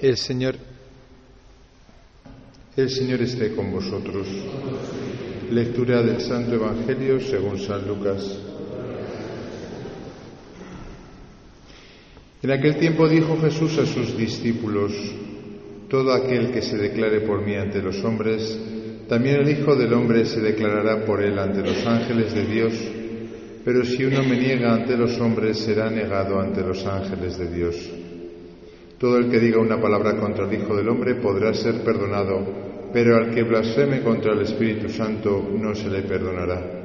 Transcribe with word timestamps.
El 0.00 0.16
Señor, 0.16 0.54
el 2.76 2.88
Señor 2.88 3.20
esté 3.20 3.52
con 3.56 3.72
vosotros. 3.72 4.28
Lectura 5.50 6.04
del 6.04 6.20
Santo 6.20 6.54
Evangelio 6.54 7.18
según 7.18 7.58
San 7.58 7.84
Lucas. 7.88 8.38
En 12.40 12.50
aquel 12.52 12.76
tiempo 12.76 13.08
dijo 13.08 13.40
Jesús 13.40 13.76
a 13.78 13.86
sus 13.86 14.16
discípulos, 14.16 14.92
Todo 15.88 16.12
aquel 16.12 16.52
que 16.52 16.62
se 16.62 16.76
declare 16.76 17.22
por 17.22 17.44
mí 17.44 17.56
ante 17.56 17.82
los 17.82 18.04
hombres, 18.04 18.56
también 19.08 19.40
el 19.40 19.50
Hijo 19.50 19.74
del 19.74 19.92
Hombre 19.94 20.26
se 20.26 20.40
declarará 20.40 21.04
por 21.04 21.24
él 21.24 21.36
ante 21.40 21.60
los 21.60 21.84
ángeles 21.84 22.32
de 22.34 22.46
Dios, 22.46 22.74
pero 23.64 23.84
si 23.84 24.04
uno 24.04 24.22
me 24.22 24.38
niega 24.38 24.74
ante 24.74 24.96
los 24.96 25.18
hombres, 25.18 25.58
será 25.58 25.90
negado 25.90 26.38
ante 26.38 26.60
los 26.60 26.86
ángeles 26.86 27.36
de 27.36 27.50
Dios. 27.50 27.74
Todo 28.98 29.18
el 29.18 29.30
que 29.30 29.38
diga 29.38 29.60
una 29.60 29.80
palabra 29.80 30.16
contra 30.16 30.44
el 30.44 30.60
Hijo 30.60 30.74
del 30.74 30.88
Hombre 30.88 31.14
podrá 31.16 31.54
ser 31.54 31.82
perdonado, 31.84 32.40
pero 32.92 33.16
al 33.16 33.30
que 33.30 33.44
blasfeme 33.44 34.02
contra 34.02 34.32
el 34.32 34.42
Espíritu 34.42 34.88
Santo 34.88 35.48
no 35.56 35.74
se 35.74 35.88
le 35.88 36.02
perdonará. 36.02 36.78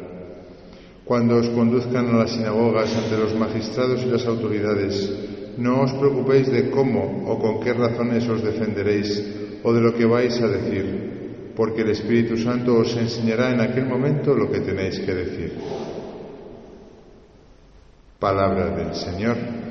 Cuando 1.03 1.37
os 1.37 1.49
conduzcan 1.49 2.09
a 2.09 2.19
las 2.19 2.31
sinagogas 2.31 2.95
ante 2.95 3.17
los 3.17 3.35
magistrados 3.35 4.03
y 4.03 4.09
las 4.09 4.25
autoridades, 4.27 5.11
no 5.57 5.81
os 5.81 5.93
preocupéis 5.93 6.51
de 6.51 6.69
cómo 6.69 7.25
o 7.27 7.39
con 7.39 7.59
qué 7.59 7.73
razones 7.73 8.27
os 8.29 8.43
defenderéis 8.43 9.59
o 9.63 9.73
de 9.73 9.81
lo 9.81 9.93
que 9.95 10.05
vais 10.05 10.39
a 10.39 10.47
decir, 10.47 11.51
porque 11.55 11.81
el 11.81 11.89
Espíritu 11.89 12.37
Santo 12.37 12.75
os 12.75 12.95
enseñará 12.95 13.51
en 13.51 13.61
aquel 13.61 13.85
momento 13.85 14.35
lo 14.35 14.51
que 14.51 14.61
tenéis 14.61 14.99
que 14.99 15.13
decir. 15.13 15.53
Palabra 18.19 18.69
del 18.69 18.93
Señor. 18.93 19.62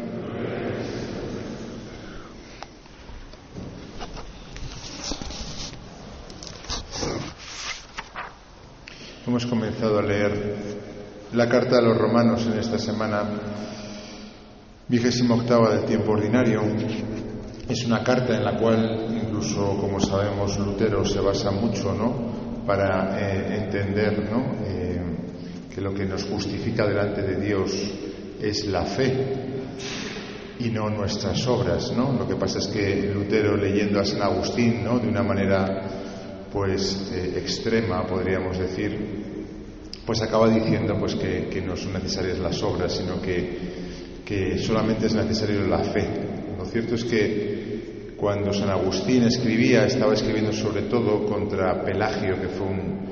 Hemos 9.43 9.59
comenzado 9.59 9.99
a 9.99 10.03
leer 10.03 10.55
la 11.33 11.49
carta 11.49 11.79
a 11.79 11.83
los 11.83 11.99
romanos 11.99 12.47
en 12.47 12.61
esta 12.61 12.79
semana 12.79 13.25
vigésima 14.87 15.35
octava 15.35 15.75
del 15.75 15.85
tiempo 15.85 16.13
ordinario. 16.13 16.63
Es 17.69 17.85
una 17.85 18.05
carta 18.05 18.37
en 18.37 18.45
la 18.45 18.57
cual 18.57 19.09
incluso, 19.11 19.77
como 19.81 19.99
sabemos, 19.99 20.57
Lutero 20.61 21.05
se 21.05 21.19
basa 21.19 21.51
mucho 21.51 21.93
¿no? 21.93 22.65
para 22.65 23.19
eh, 23.19 23.65
entender 23.65 24.31
¿no? 24.31 24.65
Eh, 24.65 25.03
que 25.75 25.81
lo 25.81 25.93
que 25.93 26.05
nos 26.05 26.23
justifica 26.23 26.87
delante 26.87 27.23
de 27.23 27.45
Dios 27.45 27.73
es 28.41 28.65
la 28.67 28.85
fe 28.85 29.27
y 30.61 30.71
no 30.71 30.89
nuestras 30.89 31.45
obras. 31.49 31.93
¿no? 31.97 32.13
Lo 32.13 32.29
que 32.29 32.37
pasa 32.37 32.61
es 32.61 32.69
que 32.69 33.11
Lutero, 33.13 33.57
leyendo 33.57 33.99
a 33.99 34.05
San 34.05 34.23
Agustín 34.23 34.85
¿no? 34.85 35.01
de 35.01 35.09
una 35.09 35.25
manera 35.25 35.83
pues 36.53 37.11
eh, 37.13 37.39
extrema, 37.39 38.07
podríamos 38.07 38.57
decir, 38.59 39.22
pues 40.07 40.21
acaba 40.23 40.49
diciendo 40.49 40.97
pues 40.99 41.15
que, 41.15 41.63
no 41.65 41.77
son 41.77 41.93
necesarias 41.93 42.39
las 42.39 42.63
obras, 42.63 42.93
sino 42.93 43.21
que 43.21 43.83
que 44.25 44.59
solamente 44.59 45.07
es 45.07 45.15
necesario 45.15 45.67
la 45.67 45.85
fe. 45.85 46.09
Lo 46.57 46.65
cierto 46.65 46.95
es 46.95 47.05
que 47.05 48.15
cuando 48.17 48.53
San 48.53 48.71
Agustín 48.71 49.25
escribía, 49.25 49.85
estaba 49.85 50.15
escribiendo 50.15 50.53
sobre 50.53 50.83
todo 50.83 51.27
contra 51.27 51.83
Pelagio, 51.85 52.41
que 52.41 52.49
fue 52.49 52.67
un, 52.67 53.03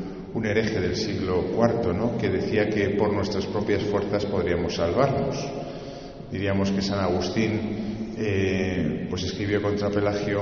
hereje 0.43 0.81
del 0.81 0.97
siglo 0.97 1.45
IV, 1.53 1.93
¿no? 1.93 2.17
que 2.17 2.31
decía 2.31 2.71
que 2.71 2.91
por 2.91 3.13
nuestras 3.13 3.45
propias 3.45 3.83
fuerzas 3.83 4.25
podríamos 4.25 4.75
salvarnos. 4.75 5.37
Diríamos 6.33 6.71
que 6.71 6.81
San 6.81 7.01
Agustín 7.01 8.15
eh, 8.17 9.07
pues 9.11 9.25
escribió 9.25 9.61
contra 9.61 9.91
Pelagio 9.91 10.41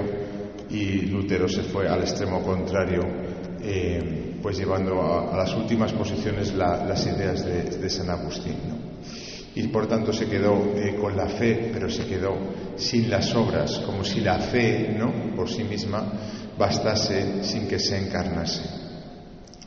y 0.71 1.07
Lutero 1.07 1.49
se 1.49 1.63
fue 1.63 1.89
al 1.89 2.03
extremo 2.03 2.43
contrario, 2.43 3.01
eh, 3.61 4.18
pues 4.43 4.59
llevando 4.59 5.01
a, 5.03 5.37
las 5.37 5.55
últimas 5.55 5.93
posiciones 5.93 6.55
las 6.55 7.07
ideas 7.07 7.45
de, 7.45 7.91
San 7.91 8.11
Agustín. 8.11 8.57
¿no? 8.69 8.89
y 9.55 9.67
por 9.69 9.89
tanto 9.89 10.13
se 10.13 10.27
quedó 10.27 10.55
eh, 10.77 10.95
con 11.01 11.17
la 11.17 11.27
fe, 11.27 11.71
pero 11.73 11.91
se 11.91 12.07
quedó 12.07 12.37
sin 12.77 13.11
las 13.11 13.35
obras, 13.35 13.79
como 13.81 14.05
si 14.05 14.21
la 14.21 14.39
fe, 14.39 14.95
¿no? 14.97 15.35
por 15.35 15.49
sí 15.49 15.65
misma, 15.65 16.13
bastase 16.57 17.43
sin 17.43 17.67
que 17.67 17.79
se 17.79 17.99
encarnase. 17.99 18.63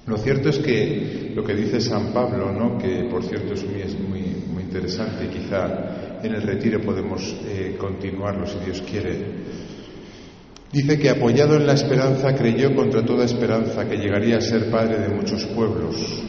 Lo 0.05 0.17
cierto 0.17 0.49
es 0.49 0.59
que 0.59 1.33
lo 1.35 1.43
que 1.43 1.53
dice 1.55 1.81
San 1.81 2.13
Pablo, 2.13 2.51
¿no? 2.53 2.77
que 2.77 3.07
por 3.09 3.23
cierto 3.23 3.53
es 3.53 3.63
muy, 3.65 3.83
muy, 4.07 4.21
muy 4.53 4.63
interesante 4.63 5.27
quizá 5.27 6.19
en 6.23 6.35
el 6.35 6.41
retiro 6.43 6.79
podemos 6.81 7.35
eh, 7.45 7.75
continuarlo 7.77 8.45
si 8.45 8.59
Dios 8.59 8.81
quiere, 8.89 9.25
dice 10.71 10.99
que 10.99 11.09
apoyado 11.09 11.55
en 11.55 11.67
la 11.67 11.73
esperanza 11.73 12.35
creyó 12.35 12.75
contra 12.75 13.05
toda 13.05 13.25
esperanza 13.25 13.87
que 13.87 13.97
llegaría 13.97 14.37
a 14.37 14.41
ser 14.41 14.69
padre 14.69 14.99
de 14.99 15.09
muchos 15.09 15.45
pueblos 15.47 16.23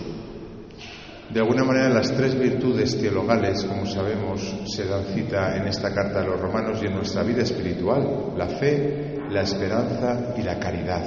de 1.33 1.41
alguna 1.41 1.65
manera 1.65 1.89
las 1.89 2.13
tres 2.13 2.39
virtudes 2.39 2.99
teologales, 3.01 3.65
como 3.65 3.87
sabemos, 3.87 4.55
se 4.67 4.85
dan 4.85 5.05
cita 5.15 5.57
en 5.57 5.67
esta 5.67 5.95
carta 5.95 6.21
a 6.21 6.25
los 6.25 6.39
romanos 6.39 6.81
y 6.83 6.87
en 6.87 6.95
nuestra 6.95 7.23
vida 7.23 7.43
espiritual, 7.43 8.35
la 8.37 8.49
fe, 8.49 9.19
la 9.31 9.41
esperanza 9.41 10.35
y 10.37 10.43
la 10.43 10.59
caridad. 10.59 11.03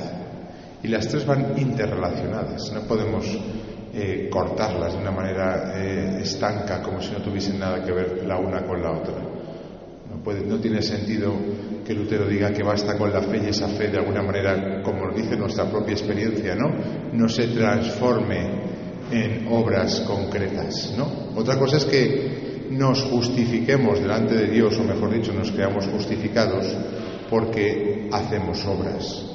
Y 0.81 0.87
las 0.87 1.07
tres 1.07 1.27
van 1.27 1.53
interrelacionadas, 1.57 2.71
no 2.73 2.81
podemos 2.87 3.37
eh, 3.93 4.27
cortarlas 4.31 4.93
de 4.93 4.99
una 4.99 5.11
manera 5.11 5.73
eh, 5.75 6.21
estanca 6.21 6.81
como 6.81 6.99
si 7.01 7.11
no 7.11 7.21
tuviesen 7.21 7.59
nada 7.59 7.83
que 7.83 7.91
ver 7.91 8.25
la 8.25 8.39
una 8.39 8.65
con 8.65 8.81
la 8.81 8.91
otra. 8.91 9.34
No, 10.23 10.59
tiene 10.59 10.81
sentido 10.81 11.33
que 11.85 11.93
Lutero 11.93 12.27
diga 12.27 12.51
que 12.51 12.63
basta 12.63 12.97
con 12.97 13.11
la 13.11 13.21
fe 13.21 13.41
y 13.45 13.49
esa 13.49 13.67
fe 13.67 13.89
de 13.89 13.97
alguna 13.99 14.23
manera, 14.23 14.81
como 14.81 15.11
dice 15.11 15.35
nuestra 15.35 15.69
propia 15.69 15.93
experiencia, 15.93 16.55
¿no? 16.55 16.71
no 17.13 17.29
se 17.29 17.47
transforme 17.47 18.65
en 19.11 19.47
obras 19.49 20.01
concretas, 20.01 20.95
¿no? 20.97 21.29
Otra 21.35 21.59
cosa 21.59 21.77
es 21.77 21.85
que 21.85 22.65
nos 22.71 23.03
justifiquemos 23.03 23.99
delante 23.99 24.35
de 24.35 24.47
Dios, 24.47 24.77
o 24.79 24.83
mejor 24.83 25.13
dicho, 25.13 25.31
nos 25.31 25.51
creamos 25.51 25.85
justificados 25.87 26.65
porque 27.29 28.09
hacemos 28.11 28.65
obras 28.65 29.25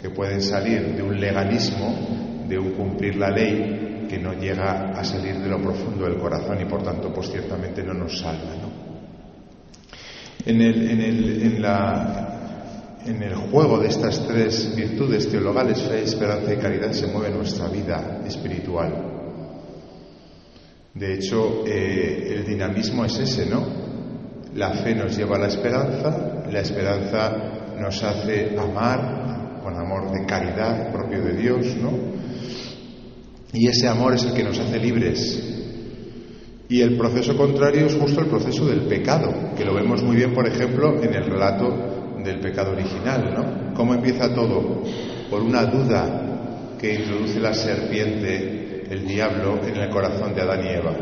que 0.00 0.10
pueden 0.10 0.40
salir 0.40 0.94
de 0.94 1.02
un 1.02 1.18
legalismo, 1.18 2.44
de 2.48 2.58
un 2.58 2.70
cumplir 2.72 3.16
la 3.16 3.30
ley 3.30 4.06
que 4.08 4.18
no 4.18 4.34
llega 4.34 4.92
a 4.92 5.02
salir 5.02 5.36
de 5.38 5.48
lo 5.48 5.60
profundo 5.60 6.04
del 6.04 6.18
corazón 6.18 6.60
y 6.60 6.64
por 6.66 6.82
tanto 6.82 7.12
pues 7.12 7.30
ciertamente 7.30 7.82
no 7.82 7.94
nos 7.94 8.20
salva, 8.20 8.54
¿no? 8.54 8.75
En 10.46 10.60
el, 13.22 13.34
juego 13.50 13.78
de 13.80 13.88
estas 13.88 14.26
tres 14.28 14.74
virtudes 14.76 15.28
teologales, 15.28 15.82
fe, 15.82 16.04
esperanza 16.04 16.54
y 16.54 16.56
caridad, 16.56 16.92
se 16.92 17.08
mueve 17.08 17.30
nuestra 17.34 17.66
vida 17.68 18.22
espiritual. 18.24 18.92
De 20.94 21.14
hecho, 21.14 21.64
eh, 21.66 22.36
el 22.36 22.46
dinamismo 22.46 23.04
es 23.04 23.18
ese, 23.18 23.46
¿no? 23.46 23.66
La 24.54 24.70
fe 24.70 24.94
nos 24.94 25.16
lleva 25.16 25.36
a 25.36 25.40
la 25.40 25.48
esperanza, 25.48 26.44
la 26.50 26.60
esperanza 26.60 27.36
nos 27.80 28.02
hace 28.04 28.56
amar 28.56 29.60
con 29.62 29.74
amor 29.74 30.12
de 30.12 30.24
caridad 30.26 30.92
propio 30.92 31.22
de 31.22 31.32
Dios, 31.34 31.76
¿no? 31.76 31.90
Y 33.52 33.66
ese 33.68 33.88
amor 33.88 34.14
es 34.14 34.24
el 34.24 34.32
que 34.32 34.44
nos 34.44 34.58
hace 34.60 34.78
libres. 34.78 35.65
Y 36.68 36.80
el 36.80 36.96
proceso 36.96 37.36
contrario 37.36 37.86
es 37.86 37.94
justo 37.94 38.20
el 38.20 38.26
proceso 38.26 38.66
del 38.66 38.82
pecado, 38.82 39.54
que 39.56 39.64
lo 39.64 39.74
vemos 39.74 40.02
muy 40.02 40.16
bien, 40.16 40.34
por 40.34 40.46
ejemplo, 40.48 41.00
en 41.00 41.14
el 41.14 41.24
relato 41.24 42.16
del 42.24 42.40
pecado 42.40 42.72
original, 42.72 43.32
¿no? 43.34 43.74
¿Cómo 43.74 43.94
empieza 43.94 44.34
todo? 44.34 44.82
Por 45.30 45.42
una 45.42 45.64
duda 45.66 46.74
que 46.78 46.94
introduce 46.94 47.38
la 47.38 47.54
serpiente 47.54 48.84
el 48.90 49.06
diablo 49.06 49.60
en 49.66 49.76
el 49.76 49.90
corazón 49.90 50.34
de 50.34 50.42
Adán 50.42 50.64
y 50.64 50.68
Eva. 50.68 50.96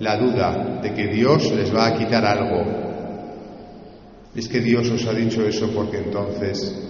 La 0.00 0.16
duda 0.16 0.80
de 0.82 0.92
que 0.92 1.06
Dios 1.08 1.52
les 1.52 1.74
va 1.74 1.86
a 1.86 1.94
quitar 1.94 2.24
algo. 2.24 2.64
Es 4.34 4.48
que 4.48 4.60
Dios 4.60 4.90
os 4.90 5.06
ha 5.06 5.14
dicho 5.14 5.46
eso 5.46 5.70
porque 5.74 5.98
entonces 5.98 6.86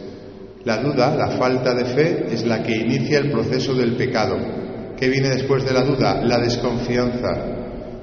la 0.64 0.78
duda, 0.78 1.14
la 1.14 1.28
falta 1.28 1.74
de 1.74 1.84
fe, 1.84 2.26
es 2.32 2.44
la 2.44 2.60
que 2.62 2.74
inicia 2.74 3.18
el 3.18 3.30
proceso 3.30 3.72
del 3.74 3.94
pecado. 3.94 4.36
¿Qué 4.96 5.08
viene 5.08 5.28
después 5.28 5.64
de 5.64 5.72
la 5.72 5.82
duda? 5.82 6.24
La 6.24 6.38
desconfianza. 6.38 7.55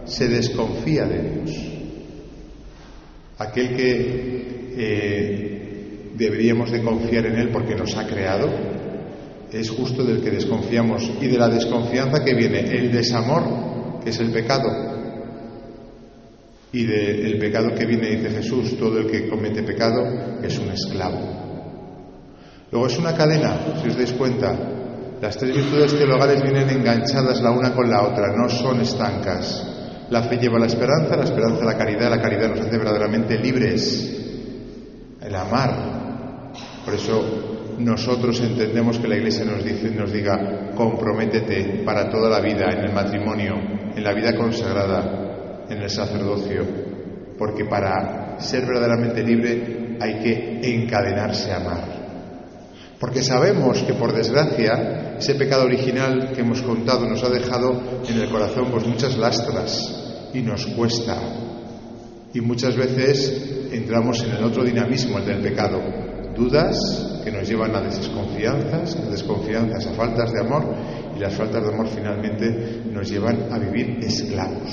Se 0.06 0.28
desconfía 0.28 1.06
de 1.06 1.30
Dios. 1.30 1.74
Aquel 3.38 3.76
que 3.76 4.74
eh, 4.78 6.12
deberíamos 6.16 6.72
de 6.72 6.82
confiar 6.82 7.26
en 7.26 7.36
Él 7.36 7.50
porque 7.50 7.76
nos 7.76 7.96
ha 7.98 8.08
creado, 8.08 8.50
es 9.52 9.70
justo 9.70 10.04
del 10.04 10.22
que 10.22 10.32
desconfiamos 10.32 11.12
y 11.22 11.28
de 11.28 11.38
la 11.38 11.48
desconfianza 11.48 12.24
que 12.24 12.34
viene 12.34 12.60
el 12.60 12.92
desamor, 12.92 14.00
que 14.04 14.10
es 14.10 14.20
el 14.20 14.32
pecado. 14.32 14.94
Y 16.72 16.86
del 16.86 17.38
pecado 17.38 17.76
que 17.76 17.86
viene, 17.86 18.16
dice 18.16 18.32
Jesús, 18.32 18.78
todo 18.80 18.98
el 19.00 19.08
que 19.08 19.30
comete 19.30 19.62
pecado 19.62 20.42
es 20.42 20.58
un 20.58 20.72
esclavo. 20.72 21.20
Luego 22.72 22.88
es 22.88 22.98
una 22.98 23.14
cadena, 23.14 23.78
si 23.80 23.90
os 23.90 23.96
dais 23.96 24.14
cuenta. 24.14 24.58
Las 25.22 25.38
tres 25.38 25.56
virtudes 25.56 25.94
teologales 25.94 26.42
vienen 26.42 26.70
enganchadas 26.70 27.40
la 27.42 27.52
una 27.52 27.74
con 27.76 27.88
la 27.88 28.02
otra, 28.02 28.36
no 28.36 28.50
son 28.50 28.82
estancas. 28.82 29.73
La 30.13 30.21
fe 30.21 30.38
lleva 30.38 30.60
la 30.60 30.68
esperanza, 30.68 31.18
la 31.18 31.24
esperanza 31.24 31.65
la 31.65 31.75
caridad, 31.75 32.07
la 32.07 32.21
caridad 32.21 32.50
nos 32.50 32.60
hace 32.60 32.77
verdaderamente 32.77 33.36
libres. 33.36 34.15
El 35.19 35.33
amar 35.33 36.54
Por 36.86 36.94
eso 36.94 37.75
nosotros 37.80 38.39
entendemos 38.42 39.00
que 39.00 39.07
la 39.07 39.15
Iglesia 39.15 39.44
nos 39.44 39.65
dice, 39.65 39.89
nos 39.89 40.13
diga, 40.13 40.69
comprométete 40.75 41.81
para 41.83 42.12
toda 42.12 42.30
la 42.30 42.42
vida 42.42 42.68
en 42.71 42.86
el 42.86 42.94
matrimonio, 42.94 43.56
en 43.95 44.04
la 44.04 44.13
vida 44.13 44.36
consagrada, 44.36 45.65
en 45.68 45.81
el 45.81 45.89
sacerdocio, 45.89 46.63
porque 47.36 47.65
para 47.65 48.39
ser 48.39 48.68
verdaderamente 48.68 49.24
libre 49.24 49.98
hay 50.00 50.19
que 50.19 50.75
encadenarse 50.75 51.51
a 51.54 51.57
amar. 51.57 51.83
Porque 53.00 53.24
sabemos 53.24 53.81
que 53.81 53.95
por 53.95 54.13
desgracia 54.13 55.15
ese 55.18 55.33
pecado 55.33 55.63
original 55.63 56.33
que 56.36 56.42
hemos 56.42 56.62
contado 56.62 57.10
nos 57.10 57.24
ha 57.24 57.30
dejado 57.30 57.81
en 58.07 58.21
el 58.21 58.30
corazón 58.30 58.69
pues 58.69 58.86
muchas 58.86 59.18
lastras 59.18 60.03
y 60.34 60.42
nos 60.42 60.66
cuesta. 60.68 61.18
Y 62.34 62.42
muchas 62.42 62.76
veces 62.76 63.70
entramos 63.72 64.24
en 64.24 64.32
el 64.32 64.44
otro 64.44 64.64
dinamismo, 64.64 65.20
el 65.20 65.26
del 65.26 65.42
pecado. 65.42 65.80
Dudas 66.36 67.22
que 67.24 67.32
nos 67.32 67.48
llevan 67.48 67.76
a 67.76 67.82
desconfianzas, 67.82 68.96
a 68.96 69.10
desconfianzas, 69.10 69.88
a 69.88 69.94
faltas 69.94 70.32
de 70.34 70.42
amor 70.42 70.76
y 71.16 71.20
las 71.20 71.34
faltas 71.34 71.64
de 71.64 71.74
amor 71.74 71.88
finalmente 71.88 72.82
nos 72.92 73.10
llevan 73.10 73.52
a 73.52 73.60
vivir 73.60 74.00
esclavos. 74.04 74.72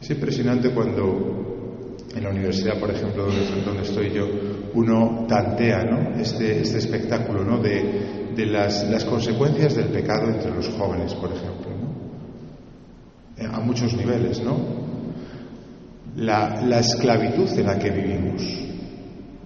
Es 0.00 0.10
impresionante 0.10 0.70
cuando 0.70 1.96
en 2.14 2.24
la 2.24 2.30
universidad, 2.30 2.78
por 2.80 2.90
ejemplo, 2.90 3.26
donde, 3.64 3.82
estoy 3.82 4.10
yo, 4.10 4.26
uno 4.74 5.26
tantea 5.28 5.84
¿no? 5.84 6.20
este, 6.20 6.62
este 6.62 6.78
espectáculo 6.78 7.44
¿no? 7.44 7.58
de, 7.58 8.32
de 8.34 8.46
las, 8.46 8.88
las, 8.88 9.04
consecuencias 9.04 9.76
del 9.76 9.88
pecado 9.88 10.28
entre 10.28 10.50
los 10.50 10.68
jóvenes, 10.70 11.14
por 11.14 11.30
ejemplo, 11.30 11.79
a 13.46 13.60
muchos 13.60 13.94
niveles, 13.94 14.42
¿no? 14.42 14.58
La, 16.16 16.60
la 16.62 16.80
esclavitud 16.80 17.48
en 17.58 17.66
la 17.66 17.78
que 17.78 17.90
vivimos, 17.90 18.42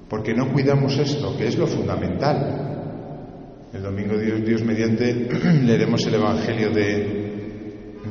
porque 0.09 0.35
no 0.35 0.53
cuidamos 0.53 0.99
esto, 0.99 1.37
que 1.37 1.49
es 1.49 1.59
lo 1.59 1.67
fundamental. 1.67 2.61
El 3.73 3.83
domingo 3.83 4.17
Dios, 4.17 4.63
mediante 4.63 5.13
leeremos 5.63 6.07
el 6.07 6.15
Evangelio 6.15 6.71
de, 6.71 7.25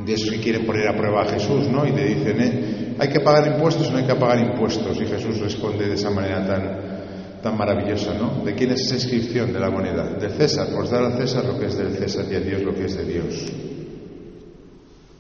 esos 0.08 0.32
que 0.32 0.40
quieren 0.40 0.66
poner 0.66 0.88
a 0.88 0.98
prueba 0.98 1.24
a 1.24 1.26
Jesús, 1.26 1.70
¿no? 1.70 1.86
Y 1.86 1.92
le 1.92 2.06
dicen, 2.06 2.42
eh, 2.42 2.74
¿Hay 3.00 3.10
que 3.10 3.20
pagar 3.22 3.48
impuestos 3.48 3.88
o 3.90 3.92
no 3.92 3.98
hay 3.98 4.06
que 4.06 4.16
pagar 4.16 4.40
impuestos? 4.40 5.00
Y 5.02 5.06
Jesús 5.06 5.40
responde 5.40 5.88
de 5.88 5.96
esa 5.96 6.10
manera 6.10 6.46
tan, 6.46 7.42
tan 7.42 7.58
maravillosa, 7.58 8.14
¿no? 8.14 8.44
¿De 8.44 8.54
quién 8.54 8.72
es 8.72 8.82
esa 8.82 8.96
inscripción 8.96 9.52
de 9.52 9.60
la 9.60 9.70
moneda? 9.70 10.14
Del 10.14 10.32
César, 10.32 10.68
pues 10.76 10.90
dar 10.90 11.04
al 11.04 11.18
César 11.18 11.46
lo 11.46 11.60
que 11.60 11.68
es 11.68 11.78
del 11.78 11.94
César 11.96 12.26
y 12.32 12.36
a 12.36 12.40
Dios 12.40 12.62
lo 12.62 12.74
que 12.74 12.86
es 12.86 12.96
de 12.96 13.06
Dios. 13.06 13.73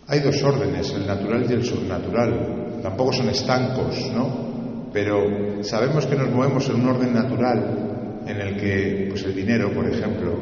Hay 0.07 0.19
dos 0.19 0.43
órdenes, 0.43 0.91
el 0.91 1.07
natural 1.07 1.45
y 1.49 1.53
el 1.53 1.63
subnatural. 1.63 2.79
Tampoco 2.81 3.13
son 3.13 3.29
estancos, 3.29 4.11
¿no? 4.13 4.89
Pero 4.91 5.63
sabemos 5.63 6.05
que 6.05 6.15
nos 6.15 6.29
movemos 6.29 6.67
en 6.69 6.75
un 6.75 6.89
orden 6.89 7.13
natural 7.13 8.21
en 8.27 8.37
el 8.41 8.57
que, 8.57 9.07
pues 9.09 9.23
el 9.23 9.35
dinero, 9.35 9.73
por 9.73 9.89
ejemplo, 9.89 10.37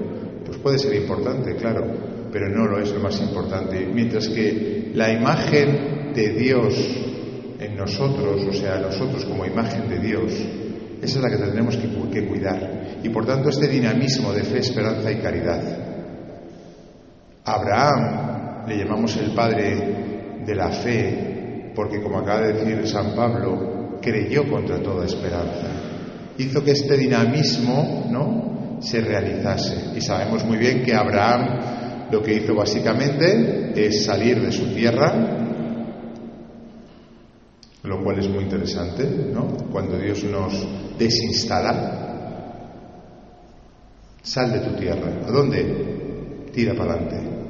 pues 0.45 0.57
puede 0.57 0.79
ser 0.79 0.95
importante, 0.95 1.55
claro, 1.55 1.85
pero 2.31 2.49
no 2.49 2.65
lo 2.65 2.79
es 2.79 2.91
lo 2.91 2.99
más 2.99 3.19
importante. 3.21 3.87
Mientras 3.93 4.27
que 4.27 4.91
la 4.93 5.11
imagen 5.11 6.13
de 6.13 6.29
Dios 6.33 6.75
en 7.59 7.75
nosotros, 7.77 8.43
o 8.49 8.53
sea, 8.53 8.79
nosotros 8.79 9.23
como 9.25 9.45
imagen 9.45 9.87
de 9.89 9.99
Dios, 9.99 10.33
esa 11.01 11.17
es 11.17 11.23
la 11.23 11.29
que 11.29 11.37
tendremos 11.37 11.77
que, 11.77 12.27
cuidar. 12.27 12.99
Y 13.03 13.09
por 13.09 13.25
tanto 13.25 13.49
este 13.49 13.67
dinamismo 13.67 14.33
de 14.33 14.43
fe, 14.43 14.59
esperanza 14.59 15.11
y 15.11 15.17
caridad. 15.17 15.61
Abraham 17.43 18.31
le 18.67 18.77
llamamos 18.77 19.15
el 19.17 19.33
padre 19.33 20.41
de 20.45 20.55
la 20.55 20.69
fe, 20.69 21.71
porque 21.75 22.01
como 22.01 22.19
acaba 22.19 22.41
de 22.41 22.53
decir 22.53 22.87
San 22.87 23.15
Pablo, 23.15 23.99
creyó 24.01 24.49
contra 24.49 24.81
toda 24.81 25.05
esperanza. 25.05 25.67
Hizo 26.37 26.63
que 26.63 26.71
este 26.71 26.97
dinamismo 26.97 28.07
¿no? 28.09 28.79
se 28.81 29.01
realizase. 29.01 29.95
Y 29.95 30.01
sabemos 30.01 30.43
muy 30.43 30.57
bien 30.57 30.83
que 30.83 30.93
Abraham 30.93 32.09
lo 32.11 32.21
que 32.21 32.35
hizo 32.35 32.55
básicamente 32.55 33.71
es 33.75 34.03
salir 34.03 34.41
de 34.41 34.51
su 34.51 34.73
tierra, 34.73 35.13
lo 37.83 38.03
cual 38.03 38.19
es 38.19 38.27
muy 38.27 38.43
interesante, 38.43 39.07
¿no? 39.33 39.47
Cuando 39.71 39.97
Dios 39.97 40.23
nos 40.25 40.67
desinstala, 40.97 42.01
sal 44.21 44.51
de 44.51 44.59
tu 44.59 44.75
tierra. 44.75 45.25
¿A 45.25 45.31
dónde? 45.31 46.49
Tira 46.53 46.73
para 46.75 46.93
adelante. 46.93 47.40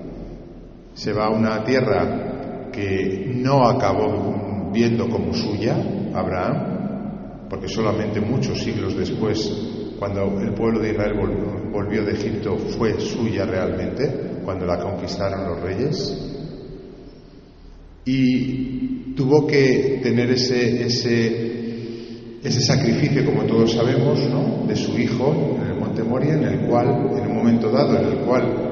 Se 0.93 1.13
va 1.13 1.25
a 1.25 1.29
una 1.29 1.63
tierra 1.63 2.69
que 2.71 3.31
no 3.35 3.67
acabó 3.67 4.71
viendo 4.71 5.09
como 5.09 5.33
suya, 5.33 5.75
Abraham, 6.13 7.47
porque 7.49 7.67
solamente 7.67 8.21
muchos 8.21 8.63
siglos 8.63 8.95
después, 8.97 9.95
cuando 9.99 10.39
el 10.41 10.53
pueblo 10.53 10.79
de 10.79 10.91
Israel 10.91 11.13
volvió 11.71 12.03
de 12.03 12.13
Egipto, 12.13 12.57
fue 12.57 12.99
suya 12.99 13.45
realmente, 13.45 14.39
cuando 14.43 14.65
la 14.65 14.79
conquistaron 14.79 15.49
los 15.49 15.61
reyes. 15.61 16.27
Y 18.05 19.13
tuvo 19.15 19.45
que 19.45 19.99
tener 20.01 20.31
ese, 20.31 20.85
ese, 20.85 22.39
ese 22.44 22.61
sacrificio, 22.61 23.25
como 23.25 23.44
todos 23.44 23.73
sabemos, 23.73 24.19
¿no? 24.29 24.65
de 24.65 24.75
su 24.75 24.97
hijo 24.97 25.57
en 25.61 25.71
el 25.71 25.79
monte 25.79 26.03
Moria, 26.03 26.33
en 26.33 26.44
el 26.44 26.59
cual, 26.67 27.11
en 27.17 27.27
un 27.27 27.35
momento 27.35 27.69
dado, 27.69 27.97
en 27.97 28.05
el 28.05 28.25
cual 28.25 28.70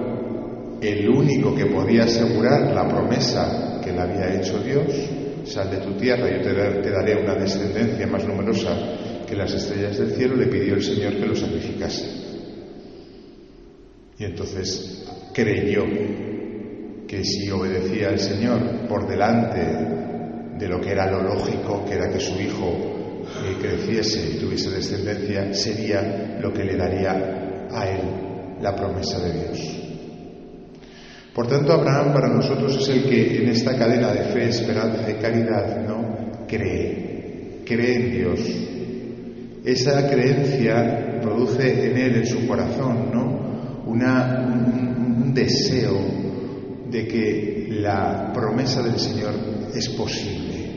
el 0.81 1.09
único 1.09 1.53
que 1.55 1.65
podía 1.65 2.03
asegurar 2.03 2.73
la 2.73 2.87
promesa 2.87 3.81
que 3.83 3.91
le 3.91 3.99
había 3.99 4.35
hecho 4.35 4.59
Dios, 4.59 4.85
sal 5.45 5.69
de 5.71 5.77
tu 5.77 5.93
tierra, 5.93 6.29
yo 6.29 6.41
te, 6.41 6.91
daré 6.91 7.21
una 7.21 7.35
descendencia 7.35 8.07
más 8.07 8.25
numerosa 8.25 8.75
que 9.27 9.35
las 9.35 9.53
estrellas 9.53 9.97
del 9.97 10.11
cielo, 10.11 10.35
le 10.35 10.47
pidió 10.47 10.75
el 10.75 10.83
Señor 10.83 11.13
que 11.15 11.25
lo 11.25 11.35
sacrificase. 11.35 12.05
Y 14.17 14.25
entonces 14.25 15.05
creyó 15.33 15.83
que 17.07 17.23
si 17.23 17.49
obedecía 17.49 18.09
al 18.09 18.19
Señor 18.19 18.87
por 18.87 19.07
delante 19.07 19.59
de 20.57 20.67
lo 20.67 20.79
que 20.81 20.91
era 20.91 21.09
lo 21.09 21.23
lógico, 21.23 21.85
que 21.85 21.95
era 21.95 22.09
que 22.09 22.19
su 22.19 22.39
hijo 22.39 23.23
eh, 23.45 23.55
creciese 23.61 24.35
y 24.35 24.39
tuviese 24.39 24.69
descendencia, 24.71 25.53
sería 25.53 26.37
lo 26.41 26.53
que 26.53 26.63
le 26.63 26.75
daría 26.75 27.67
a 27.71 27.89
él 27.89 28.01
la 28.61 28.75
promesa 28.75 29.19
de 29.19 29.33
Dios. 29.33 29.88
Por 31.39 31.47
tanto, 31.47 31.71
Abraham 31.71 32.11
para 32.11 32.27
nosotros 32.27 32.75
es 32.75 32.89
el 32.89 33.03
que 33.05 33.37
en 33.37 33.47
esta 33.47 33.73
cadena 33.77 34.11
de 34.11 34.25
fe, 34.25 34.49
esperanza 34.49 35.09
y 35.09 35.13
caridad, 35.21 35.87
¿no? 35.87 36.45
cree, 36.45 37.61
cree 37.65 37.95
en 37.95 38.11
Dios. 38.11 38.39
Esa 39.63 40.09
creencia 40.09 41.21
produce 41.21 41.91
en 41.91 41.97
él, 41.97 42.15
en 42.17 42.25
su 42.25 42.45
corazón, 42.45 43.09
¿no? 43.13 43.85
Una, 43.85 44.51
un 44.53 45.33
deseo 45.33 45.97
de 46.91 47.07
que 47.07 47.69
la 47.71 48.33
promesa 48.33 48.83
del 48.83 48.99
Señor 48.99 49.33
es 49.73 49.87
posible. 49.91 50.71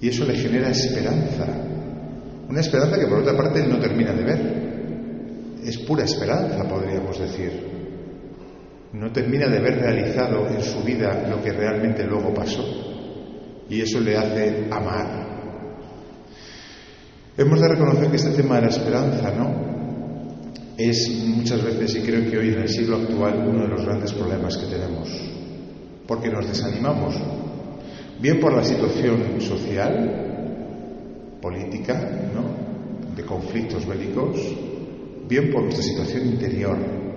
Y 0.00 0.10
eso 0.10 0.26
le 0.26 0.36
genera 0.36 0.70
esperanza. 0.70 1.46
Una 2.48 2.60
esperanza 2.60 3.00
que 3.00 3.08
por 3.08 3.18
otra 3.18 3.36
parte 3.36 3.66
no 3.66 3.80
termina 3.80 4.12
de 4.12 4.22
ver. 4.22 5.60
Es 5.64 5.76
pura 5.78 6.04
esperanza, 6.04 6.68
podríamos 6.68 7.18
decir. 7.18 7.69
No 8.92 9.12
termina 9.12 9.46
de 9.46 9.60
ver 9.60 9.78
realizado 9.78 10.48
en 10.48 10.60
su 10.62 10.82
vida 10.82 11.28
lo 11.28 11.40
que 11.40 11.52
realmente 11.52 12.04
luego 12.04 12.34
pasó. 12.34 12.64
Y 13.68 13.80
eso 13.80 14.00
le 14.00 14.16
hace 14.16 14.66
amar. 14.70 15.30
Hemos 17.36 17.60
de 17.60 17.68
reconocer 17.68 18.10
que 18.10 18.16
este 18.16 18.30
tema 18.30 18.56
de 18.56 18.62
la 18.62 18.68
esperanza, 18.68 19.30
¿no? 19.30 19.70
Es 20.76 21.08
muchas 21.24 21.62
veces, 21.62 21.94
y 21.96 22.00
creo 22.00 22.28
que 22.28 22.38
hoy 22.38 22.48
en 22.52 22.62
el 22.62 22.68
siglo 22.68 22.96
actual, 22.96 23.46
uno 23.46 23.62
de 23.62 23.68
los 23.68 23.84
grandes 23.84 24.12
problemas 24.12 24.56
que 24.56 24.66
tenemos. 24.66 25.08
Porque 26.06 26.28
nos 26.28 26.48
desanimamos, 26.48 27.14
bien 28.20 28.40
por 28.40 28.52
la 28.52 28.64
situación 28.64 29.40
social, 29.40 31.38
política, 31.40 31.94
¿no? 32.34 33.14
de 33.14 33.24
conflictos 33.24 33.86
bélicos, 33.86 34.36
bien 35.28 35.52
por 35.52 35.62
nuestra 35.62 35.84
situación 35.84 36.26
interior 36.26 37.09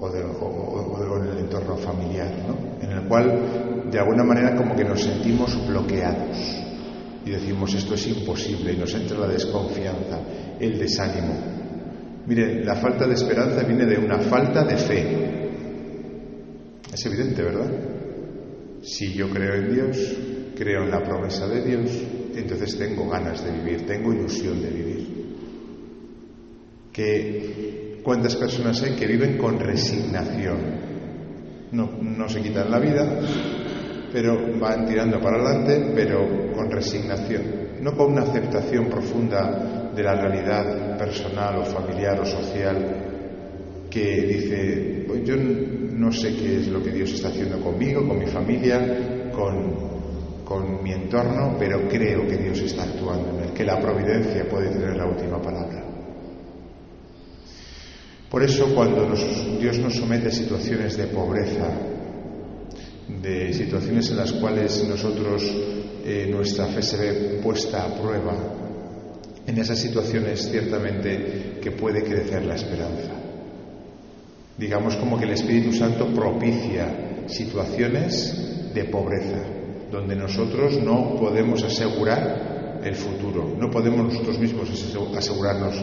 o, 0.00 1.16
en 1.16 1.28
el 1.30 1.38
entorno 1.38 1.76
familiar, 1.76 2.32
¿no? 2.46 2.84
en 2.84 2.92
el 2.92 3.08
cual 3.08 3.88
de 3.90 3.98
alguna 3.98 4.24
manera 4.24 4.56
como 4.56 4.76
que 4.76 4.84
nos 4.84 5.02
sentimos 5.02 5.66
bloqueados 5.66 6.64
y 7.24 7.30
decimos 7.30 7.74
esto 7.74 7.94
es 7.94 8.06
imposible 8.06 8.72
y 8.72 8.76
nos 8.76 8.94
entra 8.94 9.18
la 9.18 9.28
desconfianza, 9.28 10.20
el 10.58 10.78
desánimo. 10.78 11.34
Mire, 12.26 12.64
la 12.64 12.76
falta 12.76 13.06
de 13.06 13.14
esperanza 13.14 13.62
viene 13.64 13.86
de 13.86 13.98
una 13.98 14.18
falta 14.18 14.64
de 14.64 14.76
fe. 14.76 15.50
Es 16.92 17.06
evidente, 17.06 17.42
¿verdad? 17.42 17.70
Si 18.82 19.12
yo 19.12 19.28
creo 19.30 19.54
en 19.54 19.74
Dios, 19.74 20.16
creo 20.56 20.84
en 20.84 20.90
la 20.90 21.02
promesa 21.02 21.46
de 21.48 21.64
Dios, 21.64 21.90
entonces 22.34 22.78
tengo 22.78 23.08
ganas 23.08 23.44
de 23.44 23.50
vivir, 23.52 23.86
tengo 23.86 24.12
ilusión 24.12 24.62
de 24.62 24.70
vivir. 24.70 25.08
Que 26.92 27.87
cuántas 28.02 28.36
personas 28.36 28.82
hay 28.82 28.94
que 28.94 29.06
viven 29.06 29.38
con 29.38 29.58
resignación. 29.58 30.88
No, 31.72 31.90
no 32.00 32.28
se 32.28 32.40
quitan 32.40 32.70
la 32.70 32.78
vida, 32.78 33.20
pero 34.12 34.58
van 34.58 34.86
tirando 34.86 35.20
para 35.20 35.36
adelante, 35.36 35.92
pero 35.94 36.52
con 36.54 36.70
resignación. 36.70 37.58
no 37.82 37.96
con 37.96 38.12
una 38.12 38.22
aceptación 38.22 38.88
profunda 38.88 39.92
de 39.94 40.02
la 40.02 40.14
realidad 40.14 40.98
personal 40.98 41.58
o 41.58 41.64
familiar 41.64 42.18
o 42.20 42.24
social 42.24 43.08
que 43.90 44.22
dice, 44.22 45.04
pues 45.06 45.24
yo 45.24 45.36
no 45.36 46.12
sé 46.12 46.34
qué 46.36 46.58
es 46.58 46.68
lo 46.68 46.82
que 46.82 46.90
Dios 46.90 47.12
está 47.12 47.28
haciendo 47.28 47.60
conmigo, 47.60 48.06
con 48.06 48.18
mi 48.18 48.26
familia, 48.26 49.30
con, 49.32 50.44
con 50.44 50.82
mi 50.82 50.92
entorno, 50.92 51.56
pero 51.58 51.88
creo 51.88 52.26
que 52.26 52.36
Dios 52.36 52.60
está 52.60 52.84
actuando 52.84 53.30
en 53.30 53.44
él, 53.44 53.52
que 53.52 53.64
la 53.64 53.78
providencia 53.78 54.48
puede 54.48 54.70
tener 54.70 54.96
la 54.96 55.06
última 55.06 55.40
palabra. 55.40 55.67
Por 58.38 58.48
eso 58.48 58.72
cuando 58.72 59.04
Dios 59.60 59.78
nos 59.80 59.96
somete 59.96 60.28
a 60.28 60.30
situaciones 60.30 60.96
de 60.96 61.08
pobreza, 61.08 61.74
de 63.20 63.52
situaciones 63.52 64.10
en 64.10 64.16
las 64.16 64.32
cuales 64.32 64.86
nosotros 64.88 65.42
eh, 66.04 66.28
nuestra 66.30 66.66
fe 66.66 66.80
se 66.80 66.96
ve 66.98 67.40
puesta 67.42 67.84
a 67.84 68.00
prueba, 68.00 68.36
en 69.44 69.58
esas 69.58 69.80
situaciones 69.80 70.48
ciertamente 70.52 71.58
que 71.60 71.72
puede 71.72 72.04
crecer 72.04 72.44
la 72.44 72.54
esperanza. 72.54 73.10
Digamos 74.56 74.94
como 74.94 75.18
que 75.18 75.24
el 75.24 75.32
Espíritu 75.32 75.72
Santo 75.72 76.06
propicia 76.14 77.24
situaciones 77.26 78.72
de 78.72 78.84
pobreza, 78.84 79.42
donde 79.90 80.14
nosotros 80.14 80.80
no 80.80 81.16
podemos 81.16 81.64
asegurar 81.64 82.82
el 82.84 82.94
futuro, 82.94 83.56
no 83.58 83.68
podemos 83.68 84.12
nosotros 84.12 84.38
mismos 84.38 84.70
asegurarnos 85.16 85.74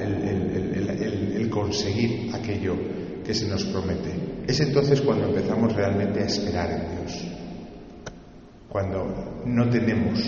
el, 0.00 1.48
conseguir 1.50 2.30
aquello 2.34 2.74
que 3.24 3.34
se 3.34 3.48
nos 3.48 3.64
promete. 3.64 4.44
Es 4.46 4.60
entonces 4.60 5.00
cuando 5.00 5.26
empezamos 5.28 5.74
realmente 5.74 6.20
a 6.20 6.26
esperar 6.26 6.70
en 6.70 6.82
Dios, 6.96 7.24
cuando 8.68 9.42
no 9.46 9.68
tenemos 9.68 10.18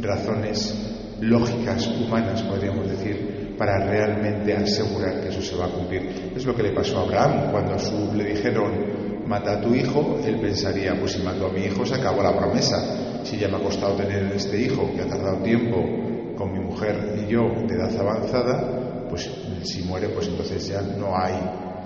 razones 0.00 0.74
lógicas, 1.20 1.86
humanas, 1.86 2.42
podríamos 2.42 2.88
decir, 2.88 3.54
para 3.56 3.86
realmente 3.86 4.54
asegurar 4.54 5.20
que 5.22 5.28
eso 5.28 5.40
se 5.40 5.56
va 5.56 5.66
a 5.66 5.70
cumplir. 5.70 6.32
Es 6.36 6.44
lo 6.44 6.54
que 6.54 6.62
le 6.62 6.72
pasó 6.72 6.98
a 6.98 7.02
Abraham 7.02 7.50
cuando 7.50 7.74
a 7.74 7.78
su, 7.78 8.12
le 8.14 8.24
dijeron, 8.24 9.24
mata 9.26 9.52
a 9.52 9.60
tu 9.60 9.74
hijo, 9.74 10.20
él 10.24 10.38
pensaría, 10.40 10.94
pues 10.98 11.12
si 11.12 11.22
mato 11.22 11.46
a 11.46 11.52
mi 11.52 11.64
hijo 11.64 11.84
se 11.84 11.94
acabó 11.94 12.22
la 12.22 12.36
promesa. 12.36 13.22
Si 13.24 13.36
ya 13.38 13.48
me 13.48 13.56
ha 13.56 13.60
costado 13.60 13.96
tener 13.96 14.30
este 14.32 14.60
hijo, 14.60 14.92
que 14.94 15.02
ha 15.02 15.06
tardado 15.06 15.38
tiempo 15.42 16.05
con 16.36 16.52
mi 16.52 16.60
mujer 16.60 17.24
y 17.26 17.32
yo 17.32 17.42
de 17.66 17.74
edad 17.74 17.96
avanzada, 17.98 19.08
pues 19.08 19.30
si 19.64 19.82
muere, 19.82 20.08
pues 20.10 20.28
entonces 20.28 20.68
ya 20.68 20.82
no 20.82 21.16
hay. 21.16 21.34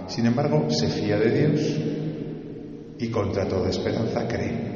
Sin 0.08 0.26
embargo, 0.26 0.68
se 0.68 0.88
fía 0.88 1.16
de 1.16 1.30
Dios 1.30 1.60
y 2.98 3.08
contra 3.08 3.46
toda 3.46 3.70
esperanza 3.70 4.26
cree 4.26 4.70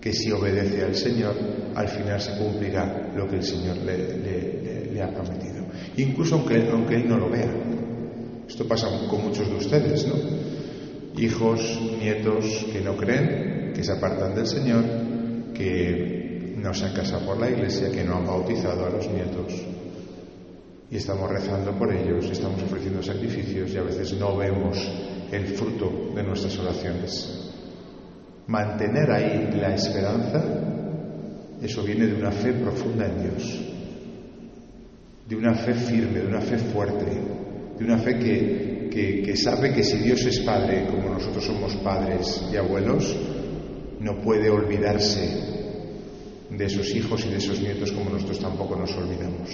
que 0.00 0.12
si 0.12 0.32
obedece 0.32 0.82
al 0.82 0.94
Señor, 0.96 1.34
al 1.76 1.88
final 1.88 2.20
se 2.20 2.36
cumplirá 2.36 3.12
lo 3.14 3.26
que 3.28 3.36
el 3.36 3.44
Señor 3.44 3.76
le, 3.78 5.00
ha 5.00 5.08
prometido. 5.08 5.64
Incluso 5.96 6.34
aunque, 6.34 6.68
aunque 6.70 6.96
Él 6.96 7.08
no 7.08 7.18
lo 7.18 7.30
vea. 7.30 7.50
Esto 8.48 8.66
pasa 8.66 8.88
con 9.08 9.22
muchos 9.22 9.48
de 9.48 9.54
ustedes, 9.54 10.06
¿no? 10.06 10.14
Hijos, 11.16 11.80
nietos 12.00 12.66
que 12.72 12.80
no 12.80 12.96
creen, 12.96 13.72
que 13.72 13.84
se 13.84 13.92
apartan 13.92 14.34
del 14.34 14.46
Señor, 14.46 14.84
que 15.54 16.21
no 16.62 16.72
se 16.72 16.86
han 16.86 16.94
casado 16.94 17.26
por 17.26 17.38
la 17.38 17.50
iglesia, 17.50 17.90
que 17.90 18.04
no 18.04 18.16
han 18.16 18.26
bautizado 18.26 18.86
a 18.86 18.90
los 18.90 19.08
nietos. 19.08 19.52
Y 20.90 20.96
estamos 20.96 21.28
rezando 21.28 21.72
por 21.72 21.92
ellos, 21.92 22.30
estamos 22.30 22.62
ofreciendo 22.62 23.02
sacrificios 23.02 23.72
y 23.72 23.78
a 23.78 23.82
veces 23.82 24.12
no 24.14 24.36
vemos 24.36 24.78
el 25.32 25.46
fruto 25.46 26.12
de 26.14 26.22
nuestras 26.22 26.56
oraciones. 26.58 27.50
Mantener 28.46 29.10
ahí 29.10 29.50
la 29.58 29.74
esperanza, 29.74 30.44
eso 31.60 31.82
viene 31.82 32.06
de 32.06 32.14
una 32.14 32.30
fe 32.30 32.52
profunda 32.52 33.06
en 33.06 33.22
Dios, 33.22 33.60
de 35.28 35.36
una 35.36 35.54
fe 35.54 35.74
firme, 35.74 36.20
de 36.20 36.26
una 36.26 36.40
fe 36.40 36.58
fuerte, 36.58 37.06
de 37.78 37.84
una 37.84 37.98
fe 37.98 38.18
que, 38.18 39.22
que, 39.24 39.36
sabe 39.36 39.72
que 39.72 39.82
si 39.82 39.96
Dios 39.98 40.24
es 40.26 40.40
Padre, 40.40 40.86
como 40.90 41.08
nosotros 41.08 41.44
somos 41.44 41.74
padres 41.76 42.44
y 42.52 42.56
abuelos, 42.56 43.16
no 44.00 44.20
puede 44.20 44.50
olvidarse 44.50 45.61
de 46.56 46.64
esos 46.64 46.94
hijos 46.94 47.24
y 47.24 47.30
de 47.30 47.36
esos 47.38 47.60
nietos 47.60 47.92
como 47.92 48.10
nosotros 48.10 48.40
tampoco 48.40 48.76
nos 48.76 48.92
olvidamos. 48.96 49.50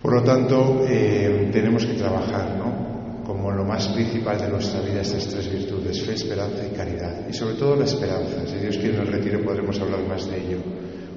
Por 0.00 0.14
lo 0.14 0.22
tanto, 0.22 0.84
eh, 0.88 1.48
tenemos 1.52 1.86
que 1.86 1.94
trabajar, 1.94 2.56
¿no? 2.56 2.92
como 3.24 3.50
lo 3.50 3.64
más 3.64 3.88
principal 3.88 4.38
de 4.38 4.48
nuestra 4.48 4.80
vida 4.80 5.00
estas 5.00 5.26
tres 5.28 5.50
virtudes, 5.50 6.02
fe, 6.02 6.14
esperanza 6.14 6.66
y 6.70 6.74
caridad. 6.74 7.28
Y 7.28 7.32
sobre 7.32 7.54
todo 7.54 7.76
la 7.76 7.84
esperanza. 7.84 8.46
Si 8.46 8.56
Dios 8.56 8.76
quiere 8.76 8.96
en 8.96 9.02
el 9.02 9.12
retiro 9.12 9.42
podremos 9.42 9.80
hablar 9.80 10.00
más 10.06 10.28
de 10.28 10.36
ello. 10.36 10.58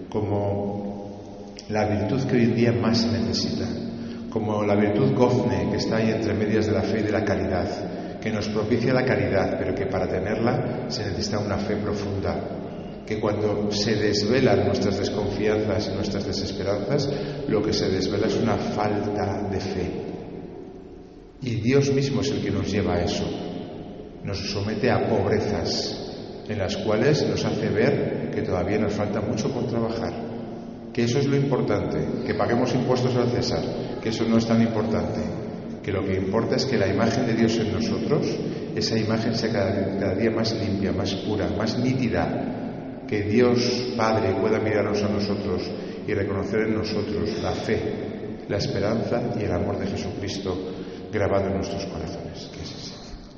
Como 0.10 1.26
la 1.70 1.86
virtud 1.86 2.24
que 2.24 2.36
hoy 2.36 2.44
en 2.44 2.56
día 2.56 2.72
más 2.72 3.00
se 3.00 3.12
necesita. 3.12 3.68
Como 4.30 4.64
la 4.64 4.76
virtud 4.76 5.14
gozne 5.14 5.70
que 5.72 5.78
está 5.78 5.98
ahí 5.98 6.12
entre 6.12 6.34
medias 6.34 6.68
de 6.68 6.74
la 6.74 6.82
fe 6.82 7.00
y 7.00 7.04
de 7.04 7.12
la 7.12 7.24
caridad. 7.24 8.20
Que 8.20 8.32
nos 8.32 8.48
propicia 8.50 8.94
la 8.94 9.06
caridad, 9.06 9.56
pero 9.58 9.76
que 9.76 9.86
para 9.86 10.08
tenerla 10.08 10.86
se 10.90 11.06
necesita 11.06 11.40
una 11.40 11.58
fe 11.58 11.76
profunda. 11.76 12.65
Que 13.06 13.20
cuando 13.20 13.72
se 13.72 13.96
desvelan 13.96 14.66
nuestras 14.66 14.98
desconfianzas 14.98 15.90
y 15.90 15.96
nuestras 15.96 16.26
desesperanzas, 16.26 17.10
lo 17.48 17.62
que 17.62 17.74
se 17.74 17.90
desvela 17.90 18.28
es 18.28 18.36
una 18.36 18.58
falta 18.58 19.48
de 19.52 19.60
fe 19.60 20.06
y 21.46 21.62
Dios 21.62 21.94
mismo 21.94 22.22
es 22.22 22.32
el 22.32 22.42
que 22.42 22.50
nos 22.50 22.72
lleva 22.72 22.96
a 22.96 23.04
eso. 23.04 23.24
Nos 24.24 24.40
somete 24.50 24.90
a 24.90 25.08
pobrezas 25.08 26.44
en 26.50 26.58
las 26.58 26.76
cuales 26.78 27.24
nos 27.28 27.46
hace 27.46 27.70
ver 27.70 28.32
que 28.34 28.42
todavía 28.42 28.80
nos 28.80 28.94
falta 28.94 29.22
mucho 29.22 29.52
por 29.52 29.68
trabajar. 29.68 30.12
Que 30.92 31.04
eso 31.04 31.20
es 31.20 31.28
lo 31.28 31.36
importante, 31.36 32.00
que 32.26 32.34
paguemos 32.34 32.74
impuestos 32.74 33.16
al 33.16 33.30
César, 33.30 33.62
que 34.02 34.10
eso 34.10 34.24
no 34.28 34.38
es 34.38 34.48
tan 34.48 34.62
importante. 34.62 35.22
Que 35.84 35.92
lo 35.92 36.04
que 36.04 36.16
importa 36.16 36.56
es 36.56 36.66
que 36.66 36.80
la 36.80 36.88
imagen 36.88 37.28
de 37.28 37.36
Dios 37.36 37.58
en 37.60 37.74
nosotros, 37.74 38.26
esa 38.76 38.98
imagen 38.98 39.36
sea 39.36 39.52
cada, 39.52 40.00
cada 40.00 40.16
día 40.16 40.32
más 40.32 40.56
limpia, 40.60 40.94
más 40.94 41.14
pura, 41.14 41.48
más 41.56 41.78
nítida. 41.78 42.55
Que 43.08 43.22
Dios 43.24 43.94
Padre 43.96 44.34
pueda 44.40 44.60
mirarnos 44.60 45.02
a 45.04 45.10
nosotros 45.10 45.62
y 46.08 46.14
reconocer 46.14 46.62
en 46.62 46.76
nosotros 46.76 47.42
la 47.42 47.52
fe, 47.52 47.80
la 48.48 48.58
esperanza 48.58 49.22
y 49.40 49.44
el 49.44 49.52
amor 49.52 49.78
de 49.80 49.88
Jesucristo 49.88 50.56
grabado 51.12 51.48
en 51.48 51.56
nuestros 51.56 51.86
corazones. 51.86 52.85